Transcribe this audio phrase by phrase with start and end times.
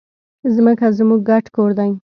[0.55, 1.91] ځمکه زموږ ګډ کور دی.